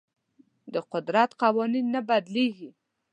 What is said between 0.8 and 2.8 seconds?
قدرت قوانین نه بدلیږي.